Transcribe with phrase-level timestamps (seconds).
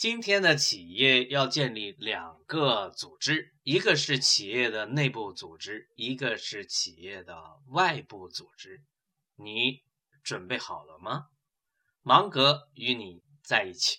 [0.00, 8.82] 今天的企业要建立两个组织一个是企业的内部组织一个是企业的外部组织。
[9.34, 9.82] 你
[10.22, 11.26] 准备好了吗？
[12.00, 13.98] 芒格与你在一起。